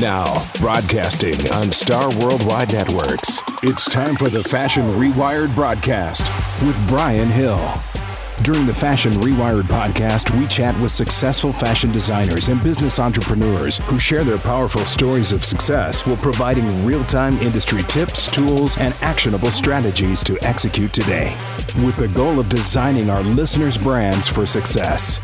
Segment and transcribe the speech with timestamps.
[0.00, 6.22] Now, broadcasting on Star Worldwide Networks, it's time for the Fashion Rewired broadcast
[6.62, 7.58] with Brian Hill.
[8.42, 13.98] During the Fashion Rewired podcast, we chat with successful fashion designers and business entrepreneurs who
[13.98, 19.50] share their powerful stories of success while providing real time industry tips, tools, and actionable
[19.50, 21.36] strategies to execute today,
[21.84, 25.20] with the goal of designing our listeners' brands for success.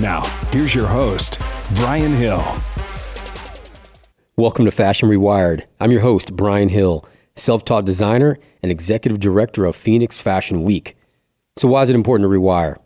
[0.00, 1.38] Now, here's your host,
[1.76, 2.42] Brian Hill.
[4.38, 5.64] Welcome to Fashion Rewired.
[5.80, 10.96] I'm your host, Brian Hill, self taught designer and executive director of Phoenix Fashion Week.
[11.56, 12.76] So, why is it important to rewire?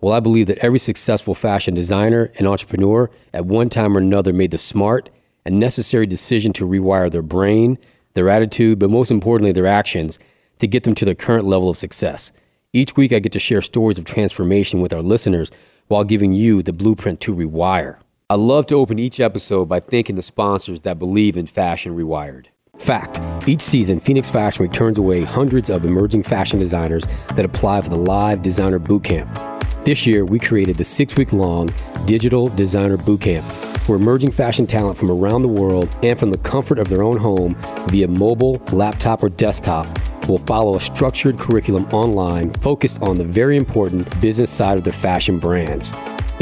[0.00, 4.32] Well, I believe that every successful fashion designer and entrepreneur at one time or another
[4.32, 5.10] made the smart
[5.44, 7.76] and necessary decision to rewire their brain,
[8.14, 10.18] their attitude, but most importantly, their actions
[10.60, 12.32] to get them to their current level of success.
[12.72, 15.50] Each week, I get to share stories of transformation with our listeners
[15.88, 17.98] while giving you the blueprint to rewire.
[18.32, 22.46] I love to open each episode by thanking the sponsors that believe in Fashion Rewired.
[22.78, 27.82] Fact Each season, Phoenix Fashion Week turns away hundreds of emerging fashion designers that apply
[27.82, 29.84] for the live designer bootcamp.
[29.84, 31.68] This year, we created the six week long
[32.06, 33.42] digital designer bootcamp
[33.86, 37.18] where emerging fashion talent from around the world and from the comfort of their own
[37.18, 37.54] home
[37.88, 39.86] via mobile, laptop, or desktop
[40.26, 44.92] will follow a structured curriculum online focused on the very important business side of their
[44.94, 45.92] fashion brands.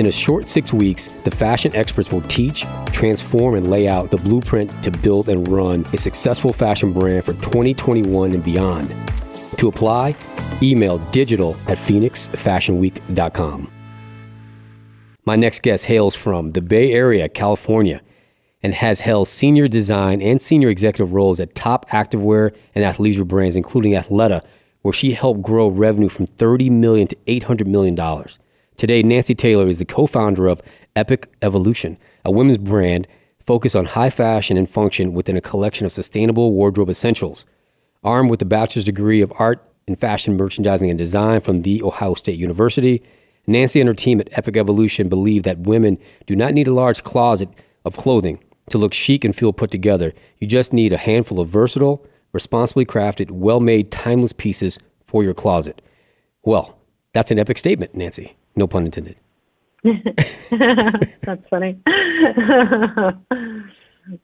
[0.01, 4.17] In a short six weeks, the fashion experts will teach, transform, and lay out the
[4.17, 8.89] blueprint to build and run a successful fashion brand for 2021 and beyond.
[9.59, 10.17] To apply,
[10.63, 13.71] email digital at phoenixfashionweek.com.
[15.27, 18.01] My next guest hails from the Bay Area, California,
[18.63, 23.55] and has held senior design and senior executive roles at top activewear and athleisure brands,
[23.55, 24.43] including Athleta,
[24.81, 27.95] where she helped grow revenue from 30 million to $800 million.
[28.81, 30.63] Today, Nancy Taylor is the co founder of
[30.97, 33.07] Epic Evolution, a women's brand
[33.39, 37.45] focused on high fashion and function within a collection of sustainable wardrobe essentials.
[38.03, 42.15] Armed with a bachelor's degree of art in fashion merchandising and design from The Ohio
[42.15, 43.03] State University,
[43.47, 47.05] Nancy and her team at Epic Evolution believe that women do not need a large
[47.05, 47.51] closet
[47.85, 50.15] of clothing to look chic and feel put together.
[50.39, 55.35] You just need a handful of versatile, responsibly crafted, well made, timeless pieces for your
[55.35, 55.83] closet.
[56.45, 56.79] Well,
[57.13, 58.39] that's an epic statement, Nancy.
[58.57, 59.17] No pun intended.
[61.23, 61.79] That's funny.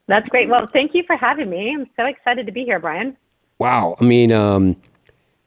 [0.09, 0.49] That's great.
[0.49, 1.75] Well, thank you for having me.
[1.75, 3.17] I'm so excited to be here, Brian.
[3.59, 3.97] Wow.
[4.01, 4.77] I mean, um,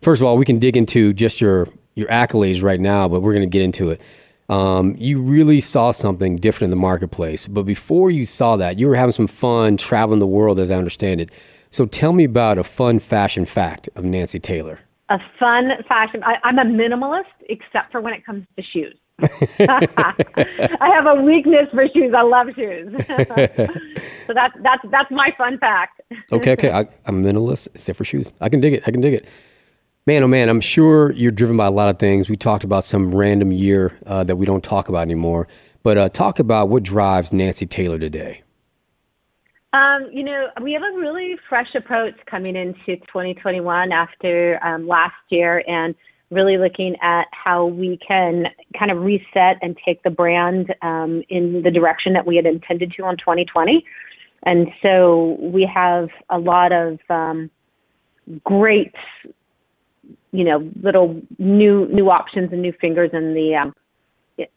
[0.01, 3.33] first of all, we can dig into just your your accolades right now, but we're
[3.33, 3.99] going to get into it.
[4.47, 8.87] Um, you really saw something different in the marketplace, but before you saw that, you
[8.87, 11.29] were having some fun traveling the world, as I understand it.
[11.71, 16.23] So, tell me about a fun fashion fact of Nancy Taylor a fun fashion.
[16.23, 18.95] I, I'm a minimalist, except for when it comes to shoes.
[19.19, 22.13] I have a weakness for shoes.
[22.15, 22.93] I love shoes.
[24.27, 26.01] so that's that's that's my fun fact.
[26.31, 26.71] okay, okay.
[26.71, 28.31] I, am a minimalist except for shoes.
[28.39, 28.83] I can dig it.
[28.87, 29.27] I can dig it.
[30.05, 32.29] Man, oh man, I'm sure you're driven by a lot of things.
[32.29, 35.47] We talked about some random year uh, that we don't talk about anymore,
[35.83, 38.43] but uh, talk about what drives Nancy Taylor today.
[39.71, 45.13] Um, you know, we have a really fresh approach coming into 2021 after um, last
[45.29, 45.93] year and
[46.31, 48.45] really looking at how we can
[48.77, 52.93] kind of reset and take the brand um, in the direction that we had intended
[52.97, 53.85] to on 2020.
[54.43, 57.51] And so we have a lot of um,
[58.43, 58.95] great,
[60.31, 63.73] you know, little new new options and new fingers in the um,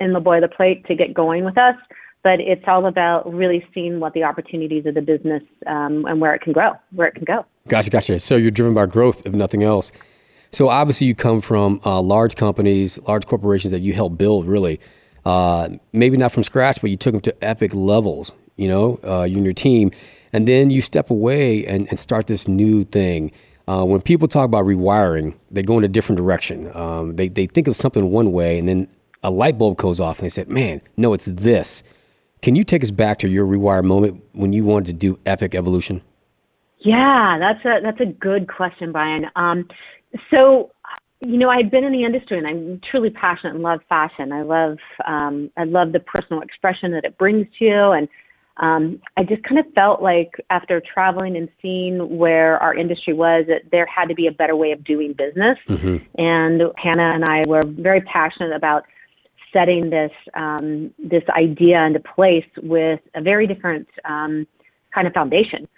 [0.00, 1.74] in the boilerplate to get going with us
[2.22, 6.34] but it's all about really seeing what the opportunities of the business um, and where
[6.34, 7.44] it can grow, where it can go.
[7.68, 8.20] Gotcha, gotcha.
[8.20, 9.92] So you're driven by growth, if nothing else.
[10.52, 14.46] So obviously, you come from uh, large companies, large corporations that you helped build.
[14.46, 14.80] Really,
[15.24, 18.32] uh, maybe not from scratch, but you took them to epic levels.
[18.56, 19.90] You know, uh, you and your team,
[20.32, 23.32] and then you step away and, and start this new thing.
[23.66, 26.74] Uh, when people talk about rewiring, they go in a different direction.
[26.76, 28.88] Um, they they think of something one way, and then
[29.22, 31.82] a light bulb goes off, and they say, "Man, no, it's this."
[32.42, 35.54] Can you take us back to your rewire moment when you wanted to do epic
[35.54, 36.02] evolution?
[36.80, 39.26] Yeah, that's a that's a good question, Brian.
[39.36, 39.68] Um,
[40.28, 40.72] so,
[41.24, 44.32] you know, I've been in the industry and I'm truly passionate and love fashion.
[44.32, 48.08] I love um, I love the personal expression that it brings to you, and
[48.56, 53.44] um, I just kind of felt like after traveling and seeing where our industry was,
[53.46, 55.58] that there had to be a better way of doing business.
[55.68, 56.04] Mm-hmm.
[56.20, 58.82] And Hannah and I were very passionate about
[59.52, 64.46] setting this um, this idea into place with a very different um,
[64.94, 65.68] kind of foundation.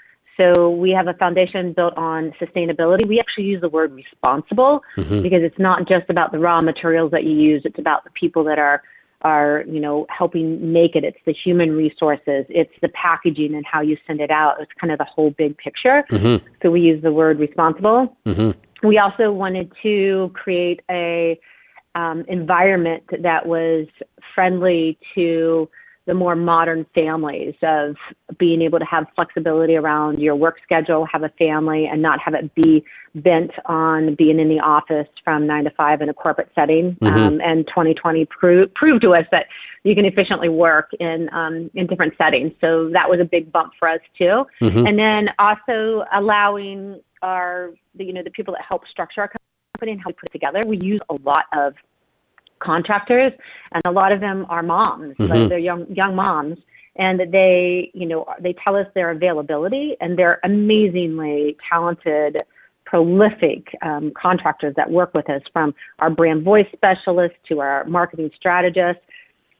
[0.40, 3.06] So we have a foundation built on sustainability.
[3.06, 5.22] We actually use the word responsible mm-hmm.
[5.22, 8.44] because it's not just about the raw materials that you use; it's about the people
[8.44, 8.82] that are
[9.24, 11.02] are, you know, helping make it.
[11.02, 14.56] It's the human resources, it's the packaging and how you send it out.
[14.60, 16.04] It's kind of the whole big picture.
[16.10, 16.46] Mm-hmm.
[16.62, 18.14] So we use the word responsible.
[18.26, 18.86] Mm-hmm.
[18.86, 21.40] We also wanted to create a
[21.94, 23.86] um, environment that was
[24.34, 25.68] friendly to
[26.06, 27.96] the more modern families of
[28.38, 32.34] being able to have flexibility around your work schedule, have a family, and not have
[32.34, 36.50] it be bent on being in the office from nine to five in a corporate
[36.54, 36.96] setting.
[37.00, 37.06] Mm-hmm.
[37.06, 39.46] Um, and 2020 pro- proved to us that
[39.82, 42.52] you can efficiently work in um, in different settings.
[42.60, 44.44] So that was a big bump for us too.
[44.60, 44.86] Mm-hmm.
[44.86, 49.40] And then also allowing our the, you know the people that help structure our company
[49.82, 50.60] and how we put it together.
[50.66, 51.74] We use a lot of
[52.60, 53.32] contractors,
[53.72, 55.24] and a lot of them are moms, mm-hmm.
[55.24, 56.58] like they're young young moms,
[56.96, 62.38] and they you know they tell us their availability, and they're amazingly talented
[62.86, 68.30] prolific um, contractors that work with us from our brand voice specialists to our marketing
[68.36, 69.02] strategists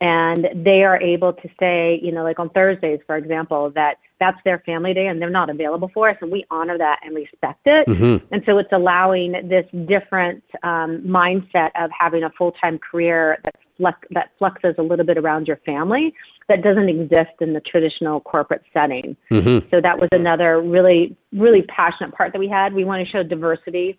[0.05, 4.37] and they are able to say, you know, like on Thursdays, for example, that that's
[4.45, 7.61] their family day and they're not available for us, and we honor that and respect
[7.65, 7.89] it.
[7.89, 8.27] Mm-hmm.
[8.31, 13.55] And so it's allowing this different um, mindset of having a full time career that
[13.79, 16.13] flex, that fluxes a little bit around your family
[16.51, 19.17] that doesn't exist in the traditional corporate setting.
[19.31, 19.67] Mm-hmm.
[19.71, 22.75] So that was another really really passionate part that we had.
[22.75, 23.99] We want to show diversity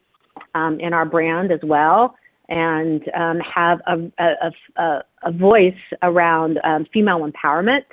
[0.53, 2.15] um, in our brand as well
[2.49, 7.83] and um, have a, a, a, a, voice around um, female empowerment.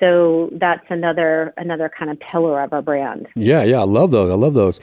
[0.00, 3.28] So that's another another kind of pillar of our brand.
[3.36, 4.30] Yeah, yeah, I love those.
[4.30, 4.80] I love those.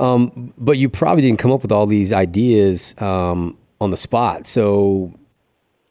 [0.00, 4.46] Um, but you probably didn't come up with all these ideas um, on the spot.
[4.46, 5.12] So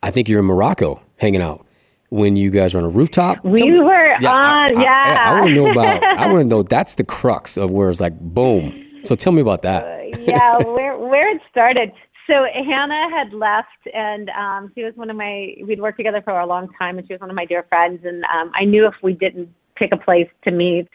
[0.04, 1.66] I think you're in Morocco hanging out
[2.10, 3.44] when you guys are on a rooftop.
[3.44, 5.08] We me, were yeah, on, I, yeah.
[5.12, 6.04] I, I, I want to know about.
[6.04, 8.82] I want to know that's the crux of where it's like boom.
[9.04, 9.84] So tell me about that.
[9.84, 11.92] Uh, yeah, where where it started.
[12.30, 15.56] So Hannah had left, and um, she was one of my.
[15.64, 18.02] We'd worked together for a long time, and she was one of my dear friends.
[18.04, 20.88] And um, I knew if we didn't pick a place to meet,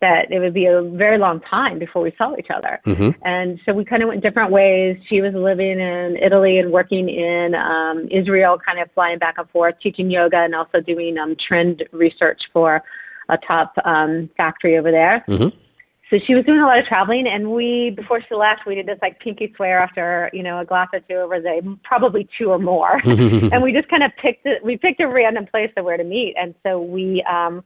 [0.00, 2.80] that it would be a very long time before we saw each other.
[2.86, 3.10] Mm-hmm.
[3.22, 4.96] And so we kind of went different ways.
[5.08, 9.50] She was living in Italy and working in um, Israel, kind of flying back and
[9.50, 12.82] forth, teaching yoga, and also doing um, trend research for
[13.28, 15.24] a top um, factory over there.
[15.28, 15.64] Mm-hmm
[16.10, 18.86] so she was doing a lot of traveling and we before she left we did
[18.86, 22.50] this like pinky swear after you know a glass or two of rosé probably two
[22.50, 25.84] or more and we just kind of picked it we picked a random place of
[25.84, 27.62] where to meet and so we um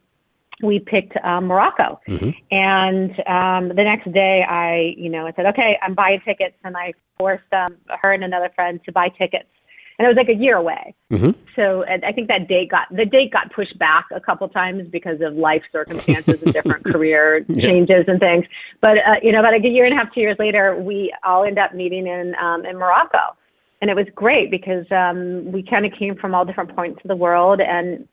[0.62, 2.00] we picked um, Morocco.
[2.08, 2.30] Mm-hmm.
[2.52, 6.76] And um, the next day, I, you know, I said, okay, I'm buying tickets, and
[6.76, 9.48] I forced um, her and another friend to buy tickets
[10.02, 10.96] and it was like a year away.
[11.12, 11.30] Mm-hmm.
[11.54, 15.20] So I think that date got the date got pushed back a couple times because
[15.20, 17.60] of life circumstances and different career yeah.
[17.60, 18.44] changes and things.
[18.80, 21.14] But uh, you know, about like a year and a half, two years later, we
[21.22, 23.36] all end up meeting in um, in Morocco,
[23.80, 27.08] and it was great because um, we kind of came from all different points of
[27.08, 28.08] the world, and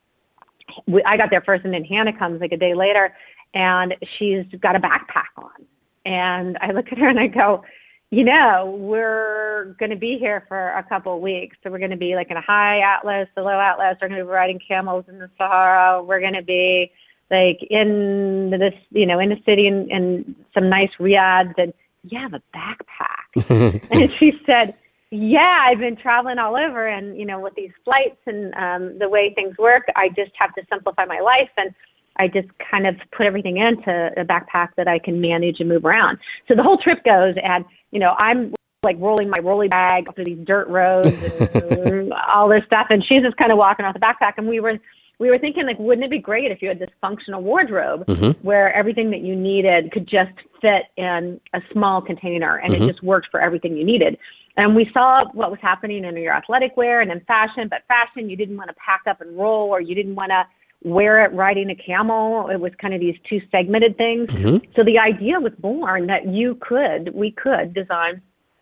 [0.86, 3.16] we, I got there first, and then Hannah comes like a day later,
[3.56, 5.66] and she's got a backpack on,
[6.06, 7.64] and I look at her and I go
[8.12, 11.56] you know, we're going to be here for a couple of weeks.
[11.64, 13.98] So we're going to be like in a high atlas, a low atlas.
[14.02, 16.04] We're going to be riding camels in the Sahara.
[16.04, 16.92] We're going to be
[17.30, 21.54] like in this, you know, in the city and, and some nice riads.
[21.58, 21.72] And
[22.04, 23.82] you have a backpack.
[23.92, 24.74] and she said,
[25.12, 29.10] yeah, I've been traveling all over and, you know, with these flights and um, the
[29.10, 31.50] way things work, I just have to simplify my life.
[31.58, 31.74] And
[32.20, 35.86] I just kind of put everything into a backpack that I can manage and move
[35.86, 36.18] around.
[36.48, 38.54] So the whole trip goes and you know, I'm
[38.84, 41.08] like rolling my rolly bag through these dirt roads
[41.54, 44.34] and all this stuff, and she's just kind of walking off the backpack.
[44.38, 44.78] And we were
[45.20, 48.46] we were thinking like, wouldn't it be great if you had this functional wardrobe mm-hmm.
[48.46, 52.84] where everything that you needed could just fit in a small container and mm-hmm.
[52.84, 54.18] it just worked for everything you needed.
[54.56, 58.30] And we saw what was happening in your athletic wear and in fashion, but fashion
[58.30, 60.46] you didn't want to pack up and roll or you didn't want to
[60.84, 62.50] wear it riding a camel.
[62.50, 64.30] It was kind of these two segmented things.
[64.30, 64.72] Mm-hmm.
[64.76, 68.22] So the idea was born that you could, we could design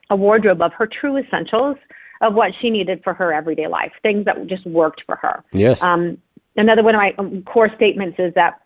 [0.09, 1.77] a wardrobe of her true essentials
[2.21, 5.43] of what she needed for her everyday life, things that just worked for her.
[5.53, 5.83] Yes.
[5.83, 6.17] Um,
[6.55, 8.61] another one of my um, core statements is that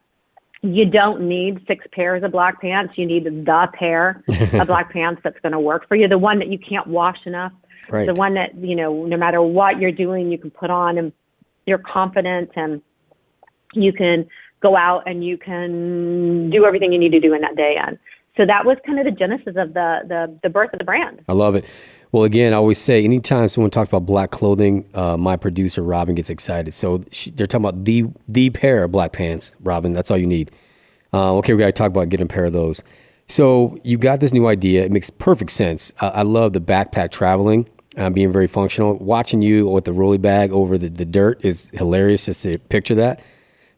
[0.61, 2.93] you don't need six pairs of black pants.
[2.95, 6.39] You need the pair of black pants that's going to work for you, the one
[6.39, 7.51] that you can't wash enough,
[7.89, 8.05] right.
[8.05, 11.11] the one that, you know, no matter what you're doing, you can put on and
[11.65, 12.81] you're confident and
[13.73, 14.27] you can
[14.61, 17.75] go out and you can do everything you need to do in that day.
[17.83, 17.97] And
[18.37, 21.21] so that was kind of the genesis of the, the, the birth of the brand.
[21.27, 21.65] I love it.
[22.11, 26.13] Well, again, I always say anytime someone talks about black clothing, uh, my producer Robin
[26.13, 26.73] gets excited.
[26.73, 29.93] So she, they're talking about the the pair of black pants, Robin.
[29.93, 30.51] That's all you need.
[31.13, 32.83] Uh, okay, we got to talk about getting a pair of those.
[33.27, 34.83] So you got this new idea.
[34.83, 35.93] It makes perfect sense.
[36.01, 37.67] I, I love the backpack traveling.
[37.97, 38.95] uh, being very functional.
[38.97, 42.95] Watching you with the rolly bag over the, the dirt is hilarious just to picture
[42.95, 43.21] that.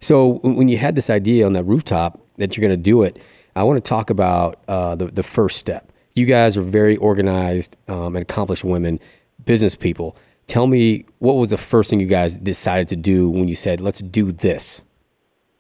[0.04, 3.22] So when you had this idea on that rooftop that you're going to do it,
[3.56, 5.92] I want to talk about uh, the, the first step.
[6.16, 9.00] You guys are very organized um, and accomplished women,
[9.46, 10.18] business people.
[10.48, 13.80] Tell me what was the first thing you guys decided to do when you said,
[13.80, 14.84] let's do this?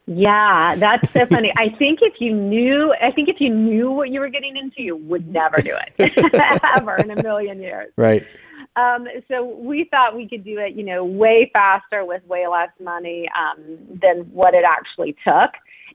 [0.05, 1.53] Yeah, that's so funny.
[1.55, 4.81] I think if you knew, I think if you knew what you were getting into,
[4.81, 6.13] you would never do it
[6.75, 7.93] ever in a million years.
[7.95, 8.27] Right.
[8.75, 12.69] Um, so we thought we could do it, you know, way faster with way less
[12.81, 15.51] money um, than what it actually took.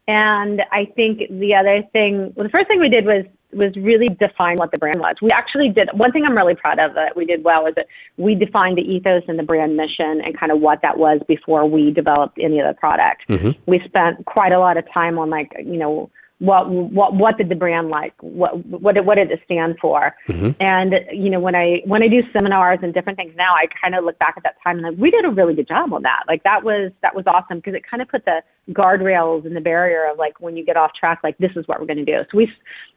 [0.06, 4.08] And I think the other thing, well, the first thing we did was was really
[4.08, 5.14] define what the brand was.
[5.22, 7.86] We actually did one thing I'm really proud of that we did well is that
[8.18, 11.68] we defined the ethos and the brand mission and kind of what that was before
[11.68, 13.22] we developed any of the product.
[13.28, 13.58] Mm-hmm.
[13.66, 17.48] We spent quite a lot of time on like, you know, what what what did
[17.48, 20.50] the brand like what what did, what did it stand for mm-hmm.
[20.60, 23.96] and you know when i when i do seminars and different things now i kind
[23.96, 26.02] of look back at that time and like we did a really good job on
[26.02, 28.40] that like that was that was awesome because it kind of put the
[28.70, 31.80] guardrails and the barrier of like when you get off track like this is what
[31.80, 32.48] we're going to do so we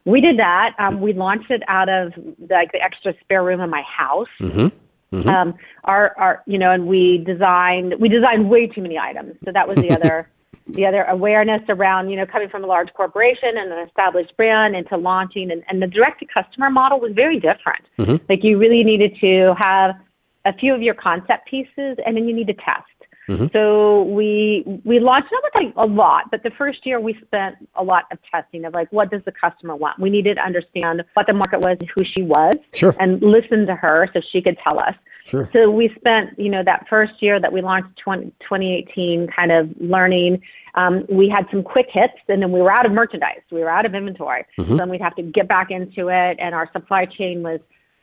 [0.04, 2.12] we did that um we launched it out of
[2.48, 4.68] like the extra spare room in my house mm-hmm.
[5.12, 5.28] Mm-hmm.
[5.28, 9.34] Um, our, our, you know, and we designed, we designed way too many items.
[9.44, 10.30] So that was the other,
[10.66, 14.76] the other awareness around, you know, coming from a large corporation and an established brand
[14.76, 17.84] into launching and, and the direct to customer model was very different.
[17.98, 18.24] Mm-hmm.
[18.28, 19.96] Like you really needed to have
[20.44, 22.86] a few of your concept pieces and then you need to test.
[23.28, 23.46] Mm-hmm.
[23.52, 27.56] So we we launched not with like a lot, but the first year we spent
[27.76, 30.00] a lot of testing of like what does the customer want.
[30.00, 32.96] We needed to understand what the market was, who she was, sure.
[32.98, 34.94] and listen to her so she could tell us.
[35.24, 35.48] Sure.
[35.52, 39.70] So we spent, you know, that first year that we launched 20, 2018 kind of
[39.78, 40.42] learning.
[40.74, 43.42] Um, we had some quick hits and then we were out of merchandise.
[43.50, 44.44] We were out of inventory.
[44.58, 44.70] Mm-hmm.
[44.70, 46.36] So then we'd have to get back into it.
[46.40, 47.60] And our supply chain was,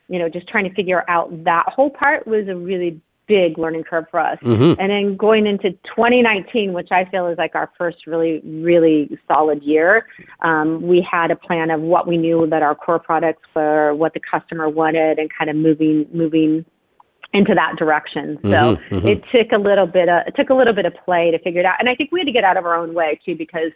[0.07, 3.83] you know, just trying to figure out that whole part was a really big learning
[3.83, 4.39] curve for us.
[4.41, 4.81] Mm-hmm.
[4.81, 9.61] And then going into 2019, which I feel is like our first really, really solid
[9.61, 10.07] year,
[10.41, 14.15] um, we had a plan of what we knew that our core products were, what
[14.15, 16.65] the customer wanted, and kind of moving, moving
[17.33, 18.39] into that direction.
[18.41, 19.07] So mm-hmm, mm-hmm.
[19.07, 21.59] it took a little bit of it took a little bit of play to figure
[21.59, 21.75] it out.
[21.79, 23.71] And I think we had to get out of our own way too because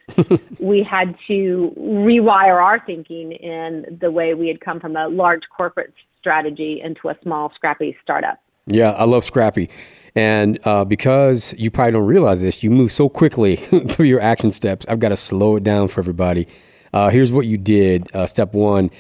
[0.60, 5.44] we had to rewire our thinking in the way we had come from a large
[5.56, 8.40] corporate strategy into a small scrappy startup.
[8.66, 9.70] Yeah, I love scrappy.
[10.16, 13.56] And uh, because you probably don't realize this, you move so quickly
[13.92, 14.86] through your action steps.
[14.88, 16.48] I've got to slow it down for everybody.
[16.94, 18.14] Uh, here's what you did.
[18.16, 18.92] Uh, step one,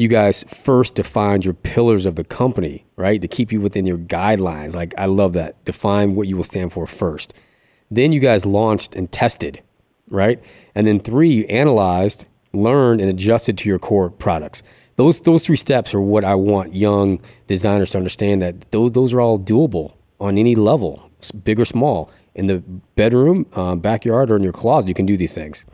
[0.00, 3.20] you guys first defined your pillars of the company, right?
[3.20, 4.74] To keep you within your guidelines.
[4.74, 5.62] Like, I love that.
[5.66, 7.34] Define what you will stand for first.
[7.90, 9.60] Then you guys launched and tested,
[10.08, 10.42] right?
[10.74, 14.62] And then three, you analyzed, learned, and adjusted to your core products.
[14.96, 19.12] Those, those three steps are what I want young designers to understand that those, those
[19.12, 21.10] are all doable on any level,
[21.44, 22.10] big or small.
[22.34, 22.60] In the
[22.96, 25.66] bedroom, uh, backyard, or in your closet, you can do these things.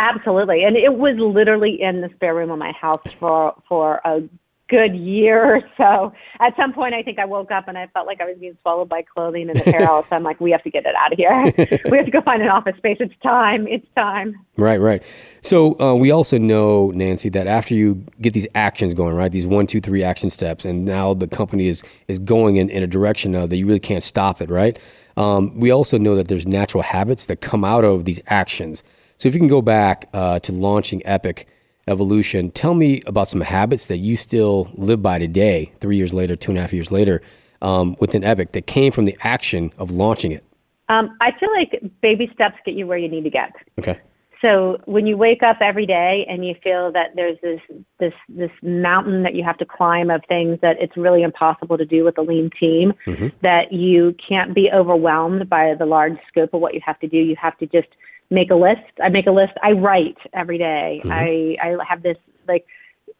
[0.00, 4.22] Absolutely, and it was literally in the spare room of my house for for a
[4.70, 6.12] good year or so.
[6.40, 8.56] At some point, I think I woke up and I felt like I was being
[8.62, 10.06] swallowed by clothing and apparel.
[10.08, 11.80] so I'm like, we have to get it out of here.
[11.90, 12.96] we have to go find an office space.
[13.00, 13.66] It's time.
[13.66, 14.34] It's time.
[14.56, 15.02] Right, right.
[15.42, 19.46] So uh, we also know, Nancy, that after you get these actions going, right, these
[19.46, 22.86] one, two, three action steps, and now the company is is going in, in a
[22.86, 24.78] direction of that you really can't stop it, right?
[25.16, 28.82] Um, we also know that there's natural habits that come out of these actions.
[29.20, 31.46] So if you can go back uh, to launching Epic
[31.86, 36.36] Evolution, tell me about some habits that you still live by today, three years later,
[36.36, 37.20] two and a half years later,
[37.60, 40.42] um, within Epic that came from the action of launching it.
[40.88, 43.52] Um, I feel like baby steps get you where you need to get.
[43.78, 44.00] Okay.
[44.42, 47.60] So when you wake up every day and you feel that there's this
[47.98, 51.84] this this mountain that you have to climb of things that it's really impossible to
[51.84, 53.26] do with a lean team, mm-hmm.
[53.42, 57.18] that you can't be overwhelmed by the large scope of what you have to do.
[57.18, 57.88] You have to just
[58.30, 58.80] make a list.
[59.02, 59.52] I make a list.
[59.62, 61.00] I write every day.
[61.04, 61.12] Mm-hmm.
[61.12, 62.16] I I have this
[62.48, 62.66] like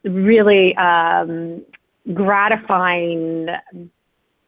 [0.04, 1.62] really um
[2.14, 3.48] gratifying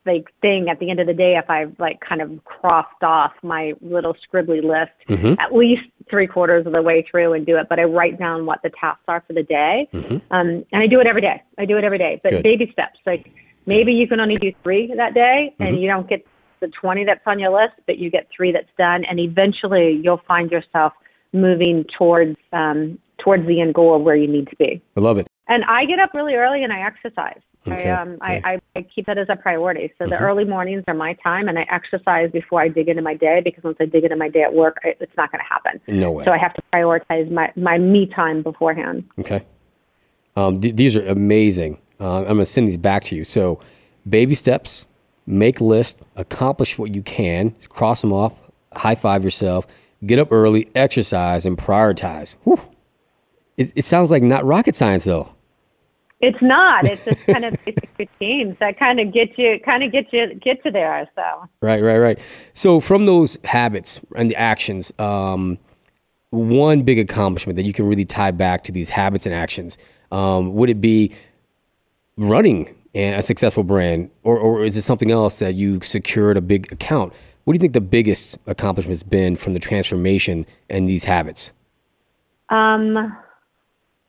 [0.05, 3.33] like thing at the end of the day if I've like kind of crossed off
[3.43, 5.39] my little scribbly list mm-hmm.
[5.39, 7.69] at least three quarters of the way through and do it.
[7.69, 9.89] But I write down what the tasks are for the day.
[9.93, 10.15] Mm-hmm.
[10.35, 11.41] Um, and I do it every day.
[11.57, 12.21] I do it every day.
[12.23, 12.43] But Good.
[12.43, 12.99] baby steps.
[13.07, 13.31] Like
[13.67, 15.79] maybe you can only do three that day and mm-hmm.
[15.79, 16.27] you don't get
[16.63, 20.23] the 20 that's on your list, but you get three that's done, and eventually you'll
[20.27, 20.95] find yourself
[21.35, 24.81] moving towards um, towards the end goal of where you need to be.
[24.97, 25.27] I love it.
[25.49, 27.41] And I get up really early and I exercise.
[27.67, 27.91] Okay.
[27.91, 28.41] I, um, okay.
[28.45, 29.93] I, I, keep that as a priority.
[29.99, 30.11] So mm-hmm.
[30.11, 33.41] the early mornings are my time, and I exercise before I dig into my day
[33.45, 35.81] because once I dig into my day at work, it's not going to happen.
[35.87, 36.25] No way.
[36.25, 39.05] So I have to prioritize my, my me time beforehand.
[39.21, 39.45] Okay.
[40.35, 41.79] Um, th- these are amazing.
[42.01, 43.23] Uh, I'm going to send these back to you.
[43.23, 43.61] So
[44.09, 44.87] baby steps,
[45.27, 48.33] make list, accomplish what you can, cross them off,
[48.75, 49.67] high five yourself,
[50.05, 52.35] get up early, exercise, and prioritize.
[52.45, 52.61] Whew.
[53.57, 55.29] It, it sounds like not rocket science though.
[56.21, 56.85] It's not.
[56.85, 60.35] It's just kind of basic routines that kind of get you, kind of get you,
[60.35, 61.09] get to there.
[61.17, 61.23] So
[61.61, 62.19] right, right, right.
[62.55, 65.59] So from those habits and the actions, um,
[66.31, 69.77] one big accomplishment that you can really tie back to these habits and actions
[70.13, 71.13] um, would it be
[72.17, 76.71] running a successful brand, or, or is it something else that you secured a big
[76.73, 77.13] account?
[77.45, 81.53] What do you think the biggest accomplishment has been from the transformation and these habits?
[82.51, 82.97] Um,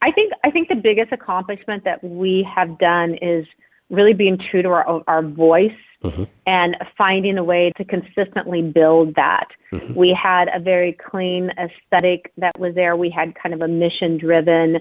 [0.02, 3.46] I think I think the biggest accomplishment that we have done is
[3.90, 5.72] really being true to our our voice
[6.04, 6.24] mm-hmm.
[6.46, 9.48] and finding a way to consistently build that.
[9.72, 9.96] Mm-hmm.
[9.96, 12.96] We had a very clean aesthetic that was there.
[12.96, 14.80] We had kind of a mission driven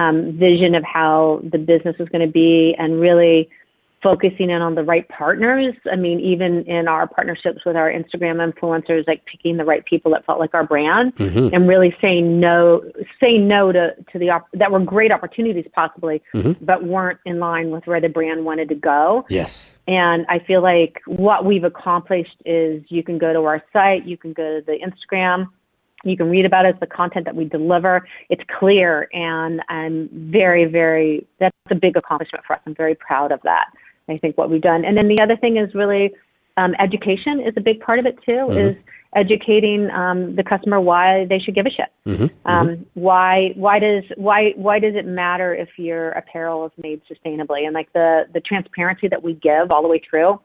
[0.00, 3.48] um, vision of how the business was going to be, and really
[4.02, 5.74] focusing in on the right partners.
[5.90, 10.10] I mean, even in our partnerships with our Instagram influencers, like picking the right people
[10.12, 11.54] that felt like our brand mm-hmm.
[11.54, 12.82] and really saying no,
[13.22, 16.64] saying no to, to the, op- that were great opportunities possibly, mm-hmm.
[16.64, 19.26] but weren't in line with where the brand wanted to go.
[19.28, 19.76] Yes.
[19.86, 24.16] And I feel like what we've accomplished is you can go to our site, you
[24.16, 25.48] can go to the Instagram,
[26.04, 28.06] you can read about it, the content that we deliver.
[28.28, 32.62] It's clear, and I'm very, very, that's a big accomplishment for us.
[32.66, 33.66] I'm very proud of that.
[34.08, 34.84] I think what we've done.
[34.84, 36.12] And then the other thing is really
[36.56, 38.32] um, education is a big part of it too.
[38.32, 38.58] Mm-hmm.
[38.58, 38.76] Is
[39.14, 41.88] educating um, the customer why they should give a shit.
[42.06, 42.48] Mm-hmm.
[42.48, 42.82] Um, mm-hmm.
[42.94, 47.64] Why why does why why does it matter if your apparel is made sustainably?
[47.66, 50.40] And like the the transparency that we give all the way through,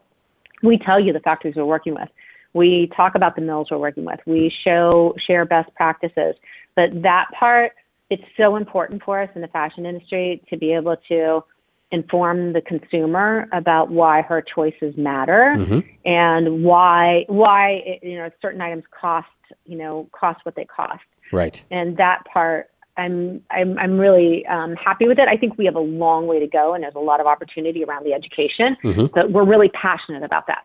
[0.64, 2.10] we tell you the factories we're working with.
[2.56, 4.20] We talk about the mills we're working with.
[4.26, 6.36] We show share best practices.
[6.76, 7.74] But that part,
[8.10, 11.44] it's so important for us in the fashion industry to be able to
[11.92, 15.80] inform the consumer about why her choices matter mm-hmm.
[16.06, 19.28] and why why you know certain items cost
[19.66, 21.04] you know cost what they cost.
[21.34, 21.62] Right.
[21.70, 25.28] And that part I'm I'm I'm really um, happy with it.
[25.28, 27.84] I think we have a long way to go, and there's a lot of opportunity
[27.84, 28.78] around the education.
[28.84, 29.08] Mm-hmm.
[29.13, 30.63] But we're really passionate about that.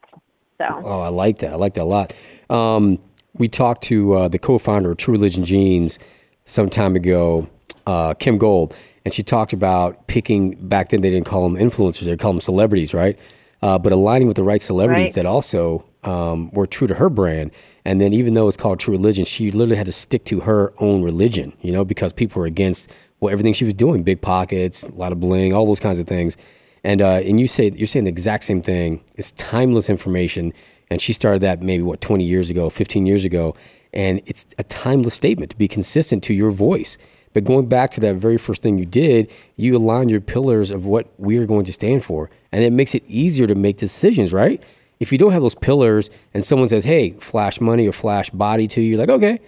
[0.60, 0.82] So.
[0.84, 1.54] Oh, I like that.
[1.54, 2.12] I like that a lot.
[2.50, 2.98] Um,
[3.34, 5.98] we talked to uh, the co-founder of True Religion Jeans
[6.44, 7.48] some time ago,
[7.86, 12.04] uh, Kim Gold, and she talked about picking back then they didn't call them influencers
[12.04, 13.18] they called them celebrities right
[13.62, 15.14] uh, but aligning with the right celebrities right.
[15.14, 17.50] that also um, were true to her brand
[17.84, 20.72] and then even though it's called true religion she literally had to stick to her
[20.78, 24.82] own religion you know because people were against well everything she was doing big pockets
[24.82, 26.36] a lot of bling all those kinds of things
[26.84, 30.52] and uh, and you say you're saying the exact same thing it's timeless information
[30.90, 33.54] and she started that maybe what 20 years ago 15 years ago
[33.92, 36.98] and it's a timeless statement to be consistent to your voice
[37.32, 40.84] but going back to that very first thing you did, you align your pillars of
[40.84, 42.28] what we are going to stand for.
[42.50, 44.62] And it makes it easier to make decisions, right?
[44.98, 48.66] If you don't have those pillars and someone says, hey, flash money or flash body
[48.68, 49.40] to you, you're like, okay,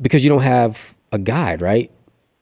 [0.00, 1.90] because you don't have a guide, right?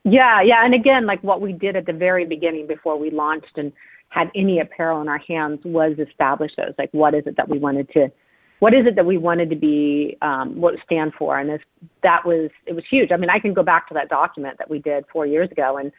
[0.04, 0.64] Yeah, yeah.
[0.64, 3.72] And again, like what we did at the very beginning before we launched and
[4.14, 6.72] had any apparel in our hands was establish those.
[6.78, 8.10] Like, what is it that we wanted to
[8.60, 11.38] what is it that we wanted to be, um, what stand for?
[11.38, 11.60] And this,
[12.02, 13.10] that was, it was huge.
[13.12, 15.76] I mean, I can go back to that document that we did four years ago
[15.76, 15.92] and,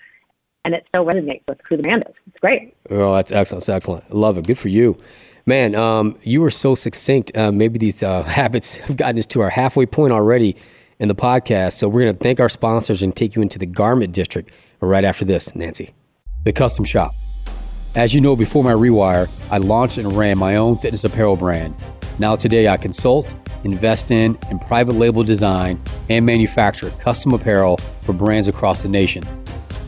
[0.63, 2.15] and it still resonates with who the brand is.
[2.27, 2.75] It's great.
[2.89, 3.65] Oh, that's excellent.
[3.65, 4.11] That's excellent.
[4.11, 4.47] Love it.
[4.47, 4.97] Good for you.
[5.45, 7.35] Man, um, you were so succinct.
[7.37, 10.55] Uh, maybe these uh, habits have gotten us to our halfway point already
[10.97, 11.73] in the podcast.
[11.73, 14.49] So we're going to thank our sponsors and take you into the garment district
[14.79, 15.93] right after this, Nancy.
[16.45, 17.11] The Custom Shop.
[17.95, 21.75] As you know, before my rewire, I launched and ran my own fitness apparel brand
[22.17, 28.13] now, today, I consult, invest in, and private label design and manufacture custom apparel for
[28.13, 29.25] brands across the nation.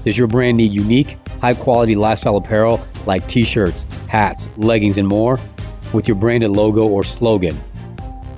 [0.04, 5.08] Does your brand need unique, high quality lifestyle apparel like t shirts, hats, leggings, and
[5.08, 5.40] more
[5.94, 7.58] with your branded logo or slogan?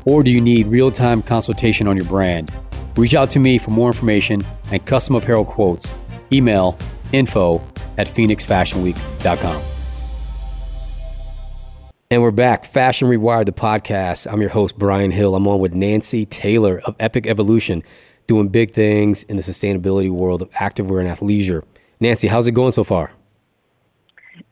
[0.05, 2.51] Or do you need real time consultation on your brand?
[2.95, 5.93] Reach out to me for more information and custom apparel quotes.
[6.31, 6.77] Email
[7.11, 7.59] info
[7.99, 9.61] at phoenixfashionweek.com.
[12.11, 12.65] And we're back.
[12.65, 14.31] Fashion Rewired, the podcast.
[14.31, 15.35] I'm your host, Brian Hill.
[15.35, 17.83] I'm on with Nancy Taylor of Epic Evolution,
[18.25, 21.63] doing big things in the sustainability world of activewear and athleisure.
[21.99, 23.11] Nancy, how's it going so far?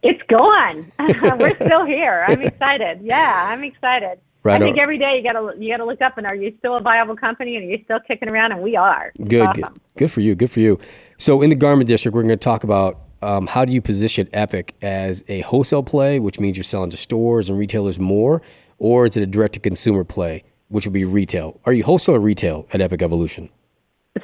[0.04, 0.92] It's going.
[1.40, 2.26] we're still here.
[2.28, 3.00] I'm excited.
[3.02, 4.20] Yeah, I'm excited.
[4.44, 4.80] Right I think on.
[4.80, 7.56] every day you gotta you gotta look up and are you still a viable company
[7.56, 9.12] and are you still kicking around and we are.
[9.18, 9.62] Good, awesome.
[9.62, 10.36] good, good for you.
[10.36, 10.80] Good for you.
[11.18, 14.28] So in the garment district, we're going to talk about um, how do you position
[14.34, 18.42] Epic as a wholesale play, which means you're selling to stores and retailers more,
[18.78, 21.60] or is it a direct to consumer play, which would be retail?
[21.66, 23.50] Are you wholesale or retail at Epic Evolution?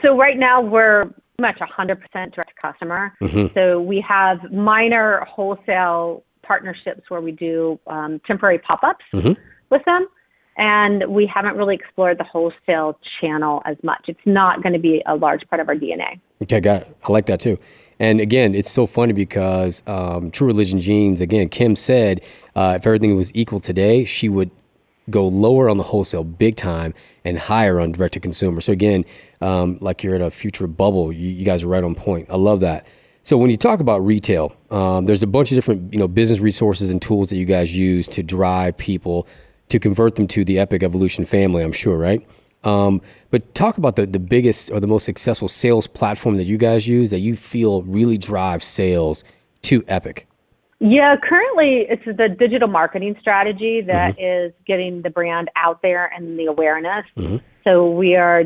[0.01, 1.05] So right now we're
[1.39, 3.13] much 100% direct to customer.
[3.21, 3.53] Mm-hmm.
[3.53, 9.33] So we have minor wholesale partnerships where we do um, temporary pop-ups mm-hmm.
[9.69, 10.07] with them
[10.57, 14.05] and we haven't really explored the wholesale channel as much.
[14.07, 16.19] It's not going to be a large part of our DNA.
[16.41, 16.97] Okay, got it.
[17.07, 17.57] I like that too.
[17.99, 22.21] And again, it's so funny because um, True Religion Jeans, again, Kim said
[22.55, 24.51] uh, if everything was equal today, she would
[25.09, 26.93] go lower on the wholesale big time
[27.25, 28.61] and higher on direct to consumer.
[28.61, 29.05] So again,
[29.41, 32.27] um, like you're in a future bubble, you, you, guys are right on point.
[32.29, 32.87] I love that.
[33.23, 36.39] So when you talk about retail, um, there's a bunch of different you know business
[36.39, 39.27] resources and tools that you guys use to drive people
[39.69, 42.25] to convert them to the Epic Evolution family, I'm sure, right?
[42.63, 46.57] Um, but talk about the, the biggest or the most successful sales platform that you
[46.57, 49.23] guys use that you feel really drives sales
[49.63, 50.27] to Epic.
[50.79, 54.47] Yeah, currently it's the digital marketing strategy that mm-hmm.
[54.47, 57.05] is getting the brand out there and the awareness.
[57.17, 57.37] Mm-hmm.
[57.63, 58.43] So we are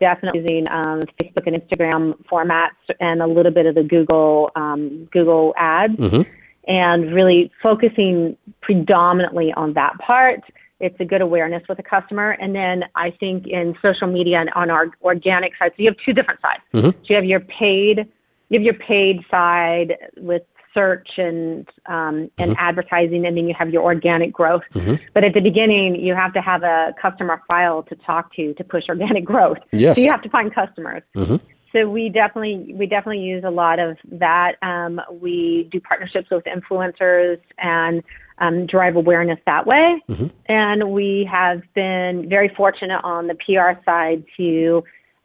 [0.00, 5.08] definitely using um, Facebook and Instagram formats and a little bit of the Google um,
[5.12, 5.94] Google ads.
[5.94, 6.22] Mm-hmm
[6.66, 10.40] and really focusing predominantly on that part.
[10.80, 12.32] It's a good awareness with the customer.
[12.32, 15.96] And then I think in social media and on our organic side, so you have
[16.04, 16.62] two different sides.
[16.74, 16.90] Mm-hmm.
[16.90, 18.08] So you have your paid,
[18.48, 22.54] you have your paid side with search and um, and mm-hmm.
[22.58, 24.62] advertising, and then you have your organic growth.
[24.74, 24.94] Mm-hmm.
[25.14, 28.64] But at the beginning, you have to have a customer file to talk to to
[28.64, 29.58] push organic growth.
[29.72, 29.96] Yes.
[29.96, 31.02] So you have to find customers.
[31.16, 31.36] Mm-hmm
[31.72, 34.56] so we definitely we definitely use a lot of that.
[34.62, 38.02] Um, we do partnerships with influencers and
[38.40, 40.02] um, drive awareness that way.
[40.08, 40.26] Mm-hmm.
[40.46, 44.82] And we have been very fortunate on the PR side to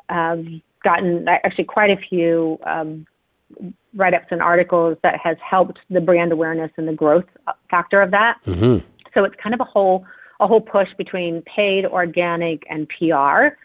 [0.09, 0.45] have
[0.83, 3.07] gotten actually quite a few um,
[3.95, 7.25] write-ups and articles that has helped the brand awareness and the growth
[7.69, 8.37] factor of that.
[8.45, 8.85] Mm-hmm.
[9.13, 10.05] So it's kind of a whole
[10.41, 13.55] a whole push between paid, organic, and PR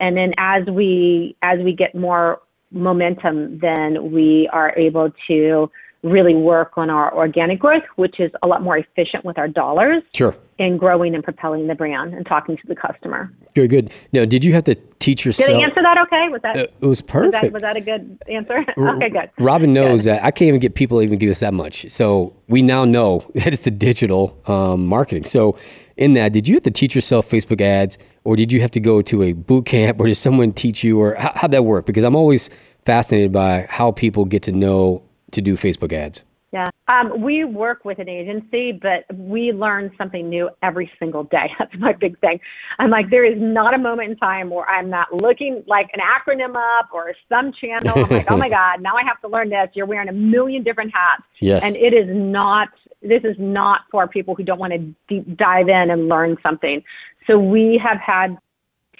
[0.00, 2.40] and then as we as we get more
[2.72, 5.70] momentum, then we are able to
[6.02, 10.02] really work on our organic growth, which is a lot more efficient with our dollars.
[10.14, 10.36] Sure.
[10.58, 13.32] In growing and propelling the brand and talking to the customer.
[13.54, 13.92] Good, good.
[14.12, 15.48] Now, did you have to teach yourself?
[15.48, 16.28] Did I answer that okay?
[16.28, 16.56] Was that?
[16.56, 17.32] Uh, it was perfect.
[17.32, 18.64] Was that, was that a good answer?
[18.78, 19.30] okay, good.
[19.38, 20.16] Robin knows good.
[20.16, 21.90] that I can't even get people to even give us that much.
[21.90, 25.24] So we now know that it's the digital um, marketing.
[25.24, 25.58] So
[25.96, 28.80] in that, did you have to teach yourself Facebook ads, or did you have to
[28.80, 31.86] go to a boot camp, or did someone teach you, or how, how'd that work?
[31.86, 32.50] Because I'm always
[32.84, 36.24] fascinated by how people get to know to do Facebook ads.
[36.52, 36.66] Yeah.
[36.88, 41.48] Um, we work with an agency, but we learn something new every single day.
[41.58, 42.40] That's my big thing.
[42.78, 46.00] I'm like, there is not a moment in time where I'm not looking like an
[46.00, 48.04] acronym up or some channel.
[48.04, 49.68] I'm like, oh my God, now I have to learn this.
[49.74, 51.22] You're wearing a million different hats.
[51.38, 51.64] Yes.
[51.64, 52.68] And it is not,
[53.00, 56.82] this is not for people who don't want to deep dive in and learn something.
[57.28, 58.36] So we have had